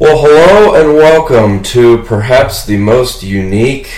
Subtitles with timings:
[0.00, 3.90] Well, hello and welcome to perhaps the most unique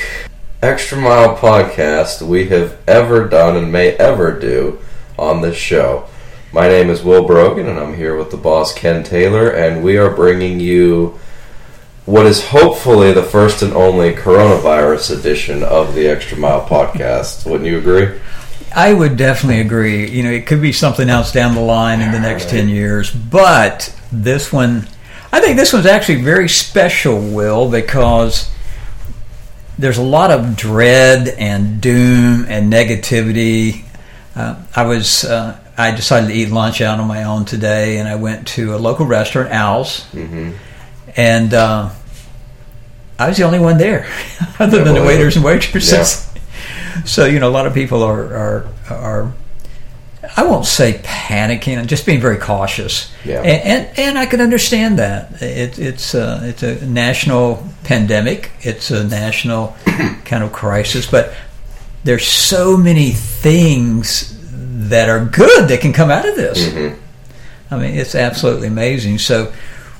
[0.61, 4.81] Extra Mile podcast we have ever done and may ever do
[5.17, 6.09] on this show.
[6.53, 9.97] My name is Will Brogan, and I'm here with the boss Ken Taylor, and we
[9.97, 11.21] are bringing you
[12.05, 17.49] what is hopefully the first and only coronavirus edition of the Extra Mile podcast.
[17.49, 18.19] Wouldn't you agree?
[18.75, 20.11] I would definitely agree.
[20.11, 23.13] You know, it could be something else down the line in the next 10 years,
[23.13, 24.89] but this one,
[25.33, 28.51] I think this one's actually very special, Will, because
[29.79, 33.85] there's a lot of dread and doom and negativity.
[34.37, 38.07] Uh, I was, uh, I decided to eat lunch out on my own today, and
[38.09, 40.53] I went to a local restaurant, Al's, Mm-hmm.
[41.17, 41.91] and uh,
[43.19, 44.07] I was the only one there,
[44.59, 46.29] other Yeah, than the waiters and waitresses.
[47.07, 49.33] So you know, a lot of people are are are.
[50.37, 53.13] I won't say panicking, just being very cautious.
[53.25, 53.43] Yeah.
[53.43, 55.43] And, and and I can understand that.
[55.43, 58.51] It, it's uh, it's a national pandemic.
[58.61, 59.77] It's a national
[60.25, 61.35] kind of crisis, but
[62.05, 64.39] there's so many things
[64.89, 66.67] that are good that can come out of this.
[66.69, 66.97] Mhm.
[67.71, 69.19] I mean, it's absolutely amazing.
[69.19, 69.53] So,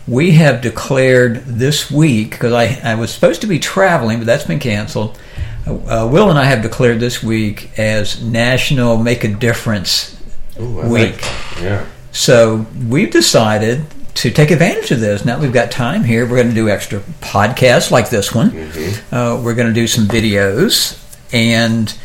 [0.07, 4.45] we have declared this week because I, I was supposed to be traveling, but that's
[4.45, 5.19] been canceled.
[5.67, 10.19] Uh, Will and I have declared this week as National Make a Difference
[10.61, 11.23] Ooh, Week.
[11.23, 11.85] like- yeah.
[12.13, 13.85] So we've decided
[14.17, 15.25] to take advantage of this.
[15.25, 16.27] Now we've got time here.
[16.27, 18.51] We're going to do extra podcasts like this one.
[18.51, 19.15] Mm-hmm.
[19.15, 20.99] Uh, we're going to do some videos,
[21.33, 21.97] and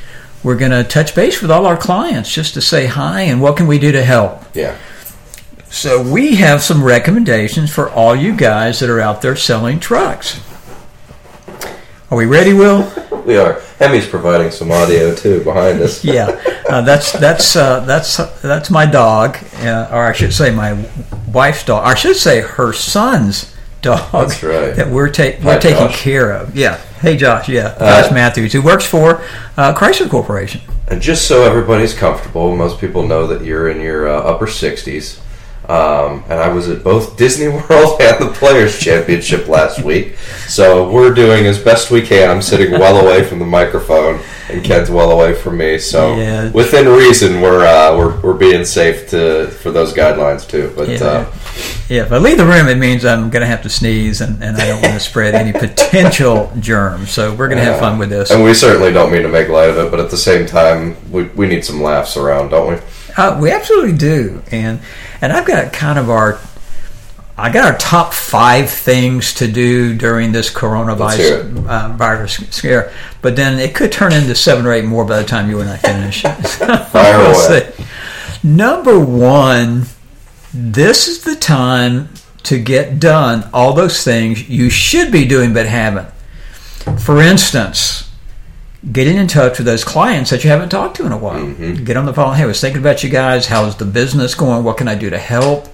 [0.43, 3.57] we're going to touch base with all our clients just to say hi and what
[3.57, 4.43] can we do to help.
[4.53, 4.77] Yeah.
[5.69, 10.39] So we have some recommendations for all you guys that are out there selling trucks.
[12.09, 12.89] Are we ready, Will?
[13.25, 13.59] We are.
[13.79, 16.03] Hemi's providing some audio too behind us.
[16.05, 16.27] yeah,
[16.69, 20.85] uh, that's that's uh, that's that's my dog, uh, or I should say my
[21.33, 21.83] wife's dog.
[21.85, 24.09] I should say her son's dog.
[24.13, 24.73] That's right.
[24.75, 26.01] That we're, ta- we're taking Josh.
[26.01, 26.55] care of.
[26.55, 26.77] Yeah.
[27.01, 27.49] Hey, Josh.
[27.49, 29.21] Yeah, Uh, Josh Matthews, who works for
[29.57, 30.61] uh, Chrysler Corporation.
[30.87, 35.19] And just so everybody's comfortable, most people know that you're in your uh, upper 60s.
[35.67, 40.15] Um, and I was at both Disney World and the Players Championship last week.
[40.47, 42.29] So we're doing as best we can.
[42.29, 45.77] I'm sitting well away from the microphone, and Ken's well away from me.
[45.77, 46.49] So Yeah.
[46.51, 50.71] within reason, we're, uh, we're we're being safe to for those guidelines too.
[50.75, 51.03] But Yeah.
[51.03, 51.25] uh,
[51.89, 54.41] Yeah, if I leave the room, it means I'm going to have to sneeze, and,
[54.43, 57.11] and I don't want to spread any potential germs.
[57.11, 58.29] So we're going to have fun with this.
[58.31, 60.95] and we certainly don't mean to make light of it, but at the same time,
[61.11, 62.77] we, we need some laughs around, don't we?
[63.17, 64.79] Uh, we absolutely do, and
[65.21, 66.39] and I've got kind of our,
[67.35, 72.93] I got our top five things to do during this coronavirus uh, virus scare.
[73.23, 75.69] But then it could turn into seven or eight more by the time you and
[75.69, 76.21] I finish.
[76.91, 77.73] Fire away.
[78.43, 79.87] Number one,
[80.53, 82.09] this is the time
[82.43, 86.07] to get done all those things you should be doing but haven't.
[86.99, 88.06] For instance,
[88.91, 91.39] getting in touch with those clients that you haven't talked to in a while.
[91.41, 91.83] Mhm.
[91.83, 92.35] Get on the phone.
[92.35, 93.47] Hey, I was thinking about you guys.
[93.47, 94.63] How's the business going?
[94.63, 95.67] What can I do to help?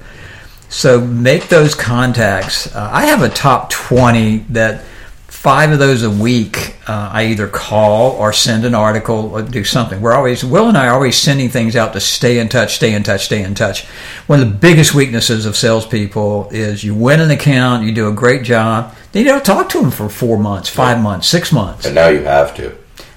[0.70, 2.74] So make those contacts.
[2.74, 4.82] Uh, I have a top 20 that
[5.28, 9.64] five of those a week uh, I either call or send an article or do
[9.66, 10.00] something.
[10.00, 12.94] We're always, Will and I are always sending things out to stay in touch, stay
[12.94, 13.86] in touch, stay in touch.
[14.28, 18.14] One of the biggest weaknesses of salespeople is you win an account, you do a
[18.14, 21.86] great job, then you don't talk to them for four months, five months, six months.
[21.86, 22.72] And now you have to.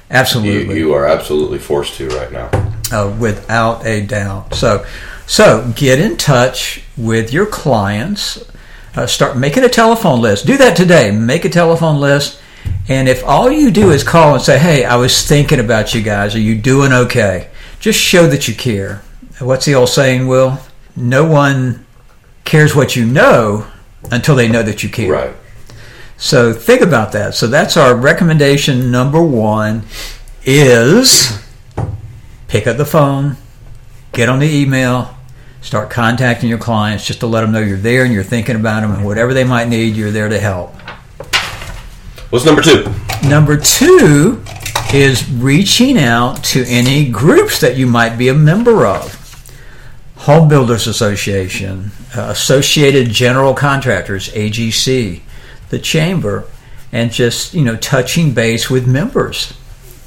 [0.09, 0.79] You, Absolutely.
[0.79, 2.49] you are absolutely forced to right now.
[2.93, 4.55] uh, without a doubt.
[4.55, 4.87] So,
[5.27, 8.49] so get in touch with your clients.
[8.95, 10.47] Uh, start making a telephone list.
[10.47, 11.11] Do that today.
[11.11, 12.41] Make a telephone list.
[12.89, 16.03] And if all you do is call and say, "Hey, I was thinking about you
[16.03, 16.35] guys.
[16.37, 17.49] Are you doing okay?"
[17.81, 19.03] Just show that you care.
[19.41, 20.59] What's the old saying, Will?
[20.95, 21.85] No one
[22.45, 23.67] cares what you know
[24.11, 25.11] until they know that you care.
[25.13, 25.35] Right.
[26.17, 27.35] So think about that.
[27.35, 29.85] So that's our recommendation number one
[30.45, 31.43] is
[32.49, 33.37] pick up the phone,
[34.13, 35.15] get on the email,
[35.61, 38.81] start contacting your clients just to let them know you're there and you're thinking about
[38.81, 40.73] them and whatever they might need, you're there to help.
[42.31, 42.85] What's number two?
[43.29, 44.43] Number two
[44.95, 49.23] is reaching out to any groups that you might be a member of.
[50.19, 55.21] Home Builders Association, uh, Associated General Contractors, AGC,
[55.71, 56.47] the Chamber,
[56.93, 59.57] and just, you know, touching base with members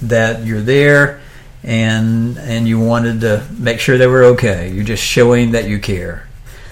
[0.01, 1.19] that you're there
[1.63, 4.71] and and you wanted to make sure they were okay.
[4.71, 6.27] You're just showing that you care.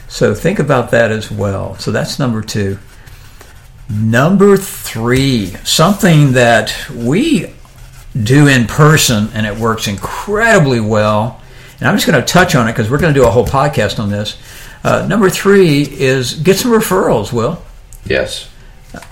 [0.08, 1.76] So think about that as well.
[1.76, 2.80] So that's number 2.
[3.90, 7.54] Number three, something that we
[8.22, 11.42] do in person and it works incredibly well.
[11.80, 13.46] And I'm just going to touch on it because we're going to do a whole
[13.46, 14.38] podcast on this.
[14.84, 17.62] Uh, number three is get some referrals, Will.
[18.06, 18.50] Yes.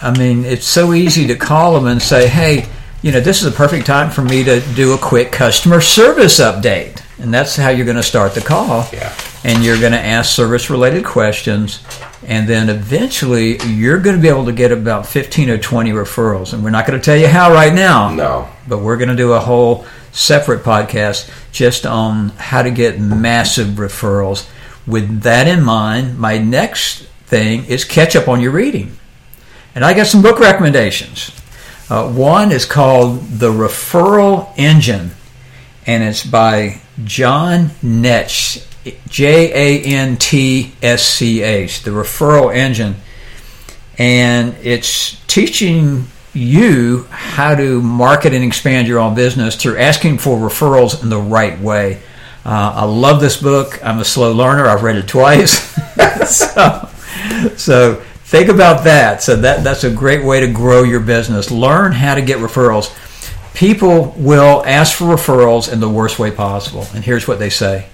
[0.02, 2.68] I mean, it's so easy to call them and say, hey,
[3.02, 6.40] you know, this is a perfect time for me to do a quick customer service
[6.40, 7.04] update.
[7.20, 8.88] And that's how you're going to start the call.
[8.92, 9.16] Yeah.
[9.44, 11.84] And you're going to ask service related questions.
[12.26, 16.54] And then eventually you're going to be able to get about 15 or 20 referrals.
[16.54, 18.14] And we're not going to tell you how right now.
[18.14, 18.50] No.
[18.68, 23.68] But we're going to do a whole separate podcast just on how to get massive
[23.76, 24.50] referrals.
[24.88, 28.98] With that in mind, my next thing is catch up on your reading.
[29.76, 31.32] And I got some book recommendations.
[31.90, 35.12] Uh, one is called The Referral Engine,
[35.86, 38.66] and it's by John Jantsch,
[39.10, 42.96] J A N T S C H, The Referral Engine.
[43.98, 50.38] And it's teaching you how to market and expand your own business through asking for
[50.38, 52.02] referrals in the right way.
[52.46, 53.84] Uh, I love this book.
[53.84, 54.68] I'm a slow learner.
[54.68, 55.60] I've read it twice.
[56.30, 56.90] so,
[57.58, 59.24] so think about that.
[59.24, 61.52] So that that's a great way to grow your business.
[61.52, 62.94] Learn how to get referrals.
[63.54, 66.86] People will ask for referrals in the worst way possible.
[66.94, 67.88] And here's what they say.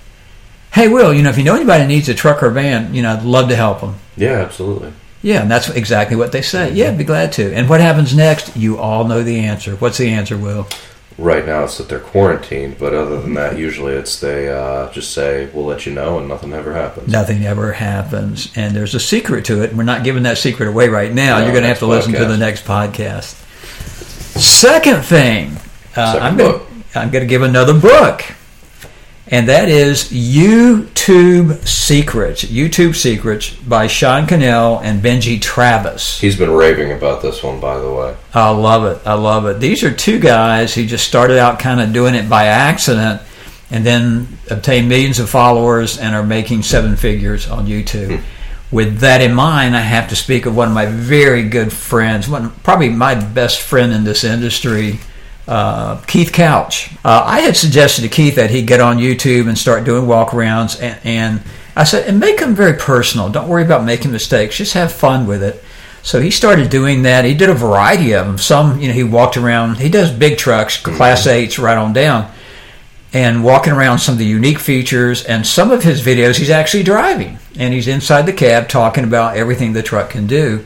[0.74, 3.04] Hey, Will, you know, if you know anybody that needs a truck or van, you
[3.04, 3.96] know, I'd love to help them.
[4.16, 4.94] Yeah, absolutely.
[5.22, 6.74] Yeah, and that's exactly what they say.
[6.74, 7.54] Yeah, I'd be glad to.
[7.54, 8.56] And what happens next?
[8.56, 9.76] You all know the answer.
[9.76, 10.68] What's the answer, Will?
[11.18, 15.14] Right now it's that they're quarantined, but other than that, usually it's they uh, just
[15.14, 17.12] say, we'll let you know, and nothing ever happens.
[17.12, 18.52] Nothing ever happens.
[18.56, 19.70] And there's a secret to it.
[19.70, 21.38] and We're not giving that secret away right now.
[21.38, 23.36] No, You're going to have to next listen to the next podcast.
[24.40, 25.58] Second thing,
[25.96, 26.68] uh, Second I'm book.
[26.70, 28.24] going I'm going to give another book.
[29.32, 32.44] And that is YouTube Secrets.
[32.44, 36.20] YouTube Secrets by Sean Cannell and Benji Travis.
[36.20, 38.14] He's been raving about this one, by the way.
[38.34, 39.08] I love it.
[39.08, 39.62] I love it.
[39.62, 43.22] These are two guys who just started out kind of doing it by accident
[43.70, 48.20] and then obtained millions of followers and are making seven figures on YouTube.
[48.20, 48.76] Hmm.
[48.76, 52.28] With that in mind, I have to speak of one of my very good friends,
[52.28, 55.00] one probably my best friend in this industry,
[55.48, 56.92] uh, Keith Couch.
[57.04, 60.82] Uh, I had suggested to Keith that he get on YouTube and start doing walkarounds,
[60.82, 61.42] and, and
[61.76, 63.30] I said, and make them very personal.
[63.30, 64.58] Don't worry about making mistakes.
[64.58, 65.64] Just have fun with it.
[66.04, 67.26] So he started doing that.
[67.26, 68.38] He did a variety of them.
[68.38, 69.78] Some, you know, he walked around.
[69.78, 72.32] He does big trucks, class eights, right on down,
[73.14, 75.24] and walking around some of the unique features.
[75.24, 79.38] And some of his videos, he's actually driving, and he's inside the cab talking about
[79.38, 80.66] everything the truck can do.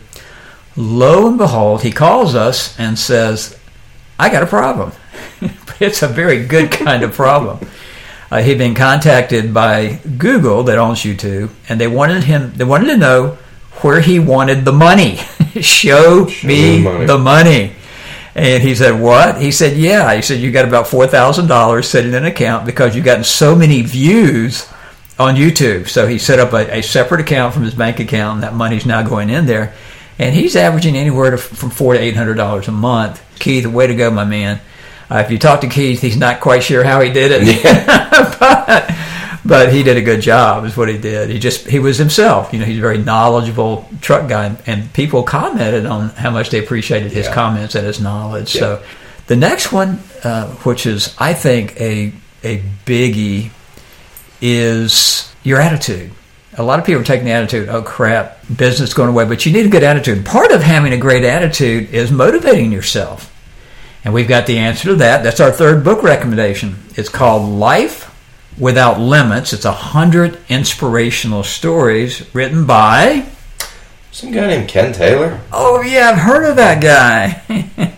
[0.78, 3.60] Lo and behold, he calls us and says,
[4.20, 4.92] "I got a problem."
[5.40, 7.60] but it's a very good kind of problem.
[8.32, 12.54] Uh, he'd been contacted by Google that owns YouTube, and they wanted him.
[12.56, 13.38] They wanted to know
[13.82, 15.18] where he wanted the money.
[15.62, 17.06] Show, Show me me money.
[17.06, 17.74] the money.
[18.34, 21.88] And he said, "What?" He said, "Yeah." He said, "You got about four thousand dollars
[21.88, 24.68] sitting in an account because you've gotten so many views
[25.18, 28.44] on YouTube." So he set up a, a separate account from his bank account, and
[28.44, 29.74] that money's now going in there.
[30.20, 33.22] And he's averaging anywhere to, from four to eight hundred dollars a month.
[33.40, 34.60] Keith, way to go, my man.
[35.10, 37.64] Uh, if you talk to Keith, he's not quite sure how he did it,
[38.40, 38.96] but,
[39.46, 40.66] but he did a good job.
[40.66, 41.30] Is what he did.
[41.30, 42.52] He just he was himself.
[42.54, 46.58] You know, he's a very knowledgeable truck guy, and people commented on how much they
[46.60, 47.34] appreciated his Yeah.
[47.34, 48.56] comments and his knowledge.
[48.56, 48.62] Yeah.
[48.62, 48.84] So,
[49.28, 52.12] the next one, uh, which is I think a
[52.44, 53.52] a biggie,
[54.42, 56.12] is your attitude.
[56.58, 59.52] A lot of people are taking the attitude, oh crap, business going away, but you
[59.52, 60.26] need a good attitude.
[60.26, 63.32] Part of having a great attitude is motivating yourself.
[64.06, 65.24] And we've got the answer to that.
[65.24, 66.76] That's our third book recommendation.
[66.96, 68.12] It's called Life
[68.60, 69.52] Without Limits.
[69.52, 73.26] It's a hundred inspirational stories written by.
[74.12, 75.42] Some guy named Ken Taylor.
[75.52, 77.94] Oh yeah, I've heard of that guy.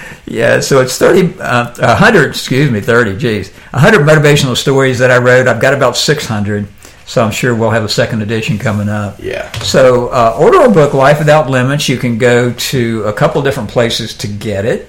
[0.26, 2.30] yeah, so it's thirty, uh, a hundred.
[2.30, 3.16] Excuse me, thirty.
[3.16, 5.48] Geez, a hundred motivational stories that I wrote.
[5.48, 6.68] I've got about six hundred,
[7.04, 9.16] so I'm sure we'll have a second edition coming up.
[9.18, 9.50] Yeah.
[9.58, 11.88] So, uh, order a book, Life Without Limits.
[11.88, 14.88] You can go to a couple different places to get it.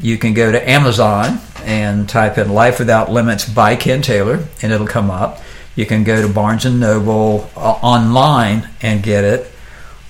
[0.00, 4.72] You can go to Amazon and type in Life Without Limits by Ken Taylor, and
[4.72, 5.40] it'll come up.
[5.76, 9.50] You can go to Barnes and Noble uh, online and get it,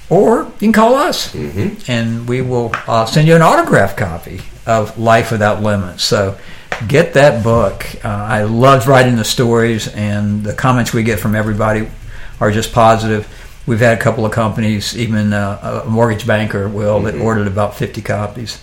[0.08, 4.40] or you can call us, hmm and we will uh, send you an autographed copy
[4.66, 6.02] of Life Without Limits.
[6.04, 6.36] So
[6.88, 7.84] get that book.
[8.04, 11.88] Uh, I loved writing the stories, and the comments we get from everybody
[12.40, 13.28] are just positive.
[13.66, 17.22] We've had a couple of companies, even uh, a mortgage banker, will, that Mhm.
[17.22, 18.58] ordered about 50 copies.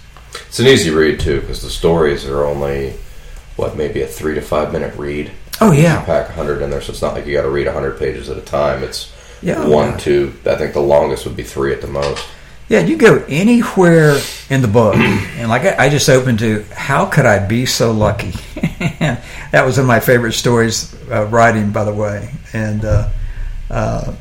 [0.49, 2.95] It's an easy read too, because the stories are only
[3.55, 5.31] what maybe a three to five minute read.
[5.61, 6.01] Oh, You yeah.
[6.05, 7.99] pack a hundred in there, so it's not like you got to read a hundred
[7.99, 8.83] pages at a time.
[8.83, 9.65] It's Yeah.
[9.67, 10.33] one, two.
[10.45, 12.23] I think the longest would be three at the most.
[12.67, 17.05] Yeah, you go anywhere in the book, and like I, I just opened to "How
[17.05, 18.33] could I be so lucky?"
[18.99, 19.19] and
[19.51, 22.31] that was one of my favorite stories uh, writing, by the way.
[22.53, 23.09] And uh,
[23.69, 24.13] uh,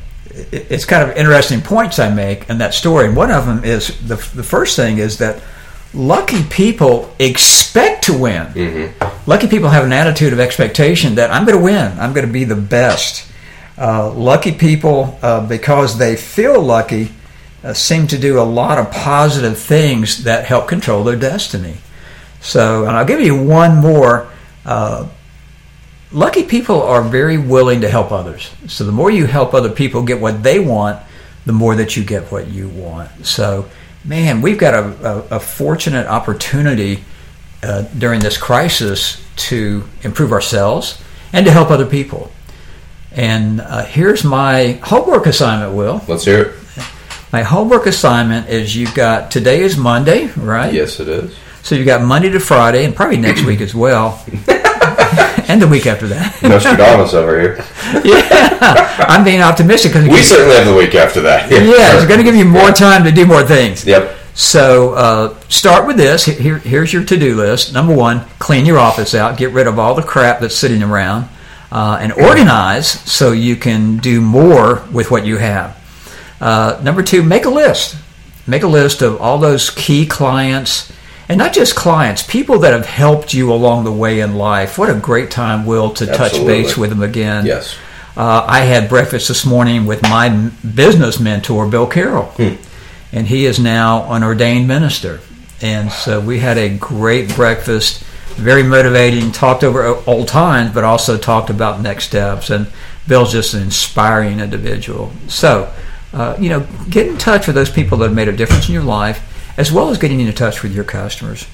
[0.51, 3.07] it's kind of interesting points I make in that story.
[3.07, 5.41] And one of them is the, the first thing is that
[5.93, 8.47] lucky people expect to win.
[8.47, 9.29] Mm-hmm.
[9.29, 12.31] Lucky people have an attitude of expectation that I'm going to win, I'm going to
[12.31, 13.25] be the best.
[13.77, 17.11] Uh, lucky people, uh, because they feel lucky,
[17.63, 21.77] uh, seem to do a lot of positive things that help control their destiny.
[22.41, 24.29] So, and I'll give you one more.
[24.65, 25.07] Uh,
[26.11, 28.51] lucky people are very willing to help others.
[28.67, 31.01] So, the more you help other people get what they want,
[31.45, 33.25] the more that you get what you want.
[33.25, 33.69] So,
[34.09, 37.03] man, we've got a, a, a fortunate opportunity
[37.61, 41.01] uh, during this crisis to improve ourselves
[41.31, 42.31] and to help other people.
[43.11, 46.01] And uh, here's my homework assignment, Will.
[46.07, 46.55] Let's hear it.
[47.31, 50.73] My homework assignment is you've got today is Monday, right?
[50.73, 51.35] Yes, it is.
[51.61, 54.25] So you've got Monday to Friday, and probably next week as well,
[55.53, 56.41] and the week after that.
[56.43, 57.55] Nostradamus over here.
[58.05, 61.51] yeah, I'm being optimistic because We certainly have the week after that.
[61.51, 63.85] yeah, it's going to give you more time to do more things.
[63.85, 64.17] Yep.
[64.35, 66.23] So uh, start with this.
[66.25, 67.73] Here, here's your to-do list.
[67.73, 69.37] Number one, clean your office out.
[69.37, 71.27] Get rid of all the crap that's sitting around,
[71.71, 75.75] uh, and organize so you can do more with what you have.
[76.39, 77.97] Uh, number two, make a list.
[78.47, 80.91] Make a list of all those key clients,
[81.29, 84.79] and not just clients, people that have helped you along the way in life.
[84.79, 87.45] What a great time, Will, to touch base with them again.
[87.45, 87.77] Yes.
[88.17, 90.29] Uh, I had breakfast this morning with my
[90.75, 92.33] business mentor, Bill Carroll,
[93.13, 95.21] and he is now an ordained minister.
[95.61, 98.03] And so we had a great breakfast,
[98.35, 102.49] very motivating, talked over old times, but also talked about next steps.
[102.49, 102.67] And
[103.07, 105.11] Bill's just an inspiring individual.
[105.27, 105.71] So,
[106.11, 108.73] uh, you know, get in touch with those people that have made a difference in
[108.73, 109.21] your life,
[109.59, 111.45] as well as getting in touch with your customers.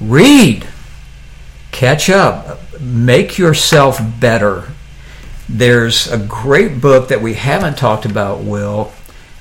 [0.00, 0.64] Read,
[1.72, 4.68] catch up, make yourself better.
[5.48, 8.92] There's a great book that we haven't talked about, Will,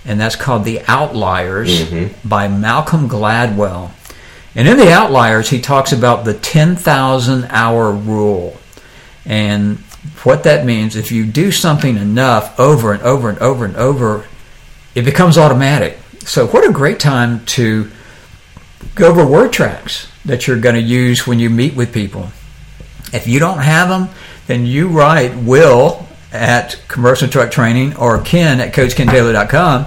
[0.04, 2.28] and that's called The Outliers mm-hmm.
[2.28, 3.92] by Malcolm Gladwell.
[4.56, 8.58] And in The Outliers, he talks about the 10,000 hour rule.
[9.26, 9.78] And
[10.24, 14.26] what that means, if you do something enough over and over and over and over,
[14.96, 16.00] it becomes automatic.
[16.26, 17.90] So, what a great time to
[18.96, 22.30] go over word tracks that you're going to use when you meet with people.
[23.14, 24.10] If you don't have them,
[24.48, 29.86] then you write Will at Commercial Truck Training or Ken at CoachKenTaylor.com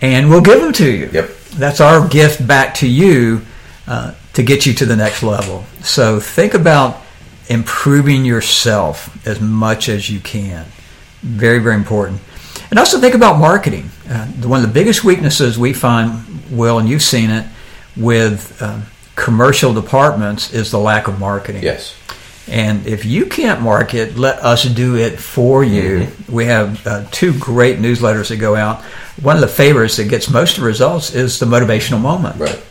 [0.00, 1.10] and we'll give them to you.
[1.12, 1.30] Yep.
[1.52, 3.42] That's our gift back to you
[3.86, 5.64] uh, to get you to the next level.
[5.82, 7.02] So think about
[7.48, 10.66] improving yourself as much as you can.
[11.20, 12.20] Very, very important.
[12.70, 13.90] And also think about marketing.
[14.08, 17.46] Uh, one of the biggest weaknesses we find, Will, and you've seen it
[17.96, 18.84] with um,
[19.16, 21.62] commercial departments, is the lack of marketing.
[21.62, 21.94] Yes.
[22.50, 26.08] And if you can't market, let us do it for you.
[26.28, 28.82] We have uh, two great newsletters that go out.
[29.20, 32.40] One of the favorites that gets most of the results is the motivational moment.
[32.40, 32.64] Right.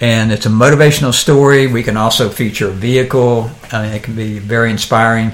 [0.00, 1.66] And it's a motivational story.
[1.68, 3.50] We can also feature a vehicle.
[3.72, 5.32] I mean, it can be very inspiring.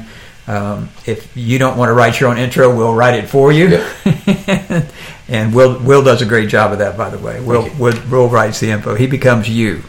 [0.51, 3.69] Um, if you don't want to write your own intro, we'll write it for you.
[5.29, 7.41] and Will Will does a great job of that, by the way.
[7.41, 8.97] Will Will, Will writes the info.
[8.97, 9.85] He becomes you.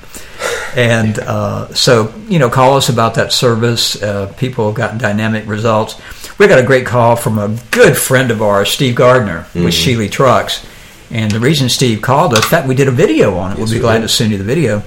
[0.76, 4.02] And uh, so, you know, call us about that service.
[4.02, 6.00] Uh, people have gotten dynamic results.
[6.38, 10.12] We got a great call from a good friend of ours, Steve Gardner, with Sheely
[10.12, 10.64] Trucks.
[11.10, 13.58] And the reason Steve called us, in fact, we did a video on it.
[13.58, 14.84] Yes, we'll be glad to send you the video.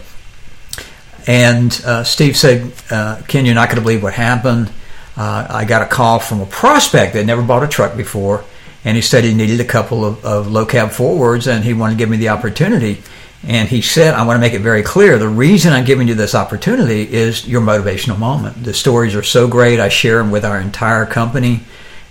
[1.26, 4.71] And uh, Steve said, uh, Ken, you're not going to believe what happened.
[5.16, 8.44] Uh, I got a call from a prospect that never bought a truck before,
[8.85, 11.94] and he said he needed a couple of, of low cab forwards, and he wanted
[11.94, 13.02] to give me the opportunity.
[13.47, 16.14] And he said, I want to make it very clear the reason I'm giving you
[16.14, 18.64] this opportunity is your motivational moment.
[18.64, 19.80] The stories are so great.
[19.80, 21.61] I share them with our entire company,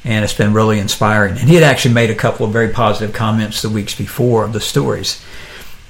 [0.05, 1.38] and it's been really inspiring.
[1.38, 4.53] And he had actually made a couple of very positive comments the weeks before of
[4.53, 5.25] the stories.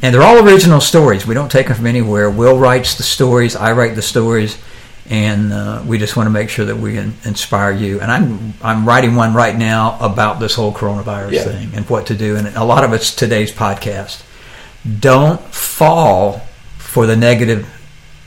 [0.02, 1.28] And they're all original stories.
[1.28, 2.30] We don't take them from anywhere.
[2.30, 4.58] Will writes the stories, I write the stories,
[5.10, 8.00] and uh, we just want to make sure that we in, inspire you.
[8.02, 11.44] And I'm I'm writing one right now about this whole coronavirus Yeah.
[11.44, 12.36] thing and what to do.
[12.36, 14.24] And a lot of it's today's podcast.
[15.00, 16.40] Don't fall
[16.78, 17.68] for the negative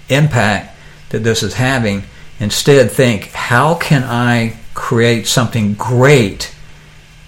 [0.08, 0.76] impact
[1.10, 2.04] that this is having.
[2.38, 6.54] Instead, think how can I create something great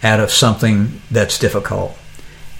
[0.02, 1.97] out of something that's difficult?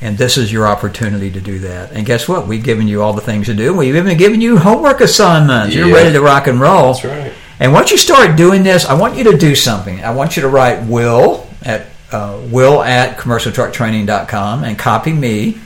[0.00, 1.90] And this is your opportunity to do that.
[1.92, 2.46] And guess what?
[2.46, 3.76] We've given you all the things to do.
[3.76, 5.74] We've even given you homework assignments.
[5.74, 6.94] You're ready to rock and roll.
[6.94, 7.32] That's right.
[7.60, 10.02] And once you start doing this, I want you to do something.
[10.04, 15.58] I want you to write Will at uh, Will at commercialtrucktraining.com and copy me,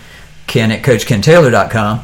[0.47, 2.03] Ken at CoachKenTaylor.com,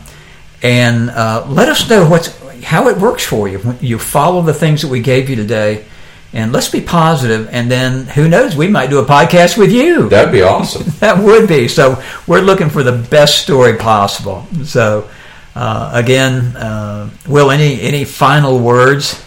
[0.63, 3.77] and uh, let us know what's how it works for you.
[3.81, 5.87] You follow the things that we gave you today,
[6.33, 7.49] and let's be positive.
[7.51, 10.09] And then who knows, we might do a podcast with you.
[10.11, 10.85] That'd be awesome.
[11.01, 11.69] that would be.
[11.69, 14.47] So we're looking for the best story possible.
[14.65, 15.09] So
[15.55, 19.21] uh, again, uh, Will, any any final words?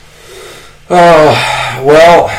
[0.90, 2.30] Uh, well,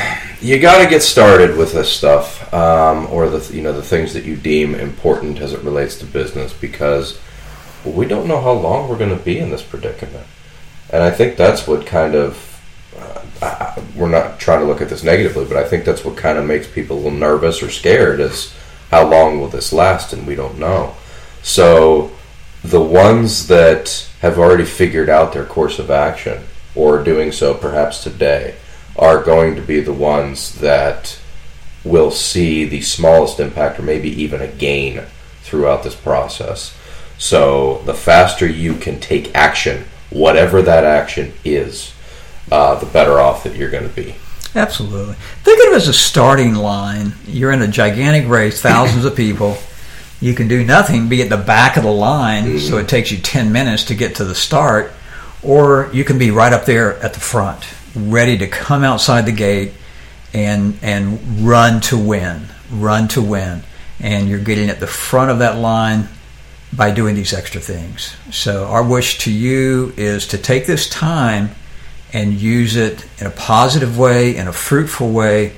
[0.41, 4.15] you got to get started with this stuff, um, or the you know the things
[4.15, 7.21] that you deem important as it relates to business, because
[7.85, 10.27] we don't know how long we're going to be in this predicament,
[10.91, 12.52] and I think that's what kind of
[12.99, 16.39] uh, we're not trying to look at this negatively, but I think that's what kind
[16.39, 18.55] of makes people a little nervous or scared is
[18.91, 20.95] how long will this last, and we don't know.
[21.43, 22.13] So
[22.63, 26.45] the ones that have already figured out their course of action
[26.75, 28.55] or doing so perhaps today
[28.97, 31.19] are going to be the ones that
[31.85, 35.03] will see the smallest impact or maybe even a gain
[35.43, 36.77] throughout this process.
[37.19, 41.93] So the faster you can take action, whatever that action is,
[42.51, 44.15] uh, the better off that you're going to be.
[44.55, 45.15] Absolutely.
[45.45, 47.15] Think of it as a starting line.
[47.27, 49.57] You're in a gigantic race, thousands of people.
[50.21, 52.59] You can do nothing, be at the back of the line, mm-hmm.
[52.59, 54.93] so it takes you 10 minutes to get to the start,
[55.43, 57.65] or you can be right up there at the front,
[57.97, 59.73] ready to come outside the gate
[60.35, 63.63] and and run to win, run to win.
[64.01, 66.09] And you're getting at the front of that line
[66.73, 68.17] by doing these extra things.
[68.31, 71.51] So our wish to you is to take this time
[72.13, 75.55] and use it in a positive way, in a fruitful way,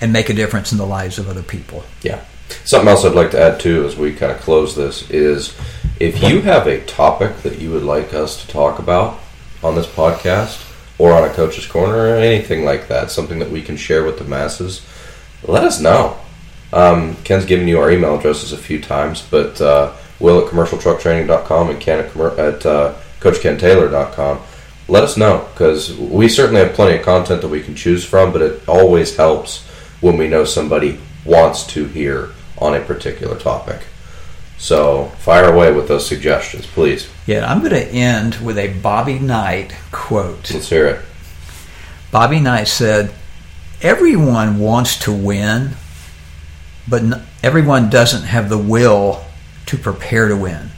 [0.00, 1.84] and make a difference in the lives of other people.
[2.02, 2.22] Yeah.
[2.64, 5.56] Something else I'd like to add too as we kind of close this is
[5.98, 9.18] if you have a topic that you would like us to talk about
[9.62, 10.62] on this podcast
[10.98, 14.18] or on a coach's corner or anything like that, something that we can share with
[14.18, 14.86] the masses,
[15.42, 16.18] let us know.
[16.72, 21.70] Um, Ken's given you our email addresses a few times, but uh, will at commercialtrucktraining.com
[21.70, 24.40] and Ken at, at uh, coachkentaylor.com
[24.88, 28.32] let us know because we certainly have plenty of content that we can choose from,
[28.32, 29.64] but it always helps
[30.00, 33.82] when we know somebody wants to hear on a particular topic.
[34.58, 37.08] So fire away with those suggestions, please.
[37.26, 40.50] Yeah, I'm going to end with a Bobby Knight quote.
[40.52, 41.04] Let's hear it.
[42.10, 43.12] Bobby Knight said,
[43.82, 45.72] Everyone wants to win,
[46.88, 49.22] but everyone doesn't have the will
[49.66, 50.70] to prepare to win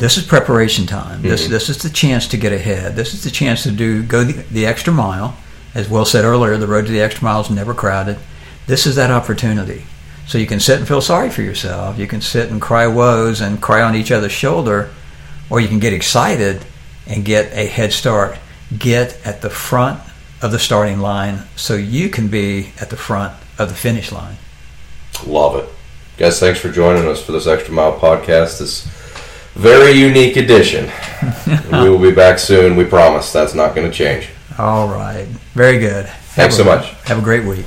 [0.00, 1.18] this is preparation time.
[1.18, 1.28] Mm-hmm.
[1.28, 2.96] This this is the chance to get ahead.
[2.96, 5.36] This is the chance to do go the, the, extra mile.
[5.74, 8.18] As Will said earlier, the road to the extra mile is never crowded.
[8.66, 9.84] This is that opportunity.
[10.26, 11.98] So you can sit and feel sorry for yourself.
[11.98, 14.90] You can sit and cry woes and cry on each other's shoulder,
[15.50, 16.64] or you can get excited
[17.06, 18.38] and get a head start.
[18.76, 20.00] Get at the front
[20.40, 24.36] of the starting line so you can be at the front of the finish line.
[25.26, 25.68] Love it.
[26.16, 28.58] Guys, thanks for joining us for this Extra Mile podcast.
[28.58, 28.86] This
[29.54, 30.90] very unique edition.
[31.72, 32.76] we will be back soon.
[32.76, 33.32] We promise.
[33.32, 34.30] That's not going to change.
[34.58, 35.26] All right.
[35.54, 36.06] Very good.
[36.06, 36.90] Thanks have so a, much.
[37.04, 37.66] Have a great week.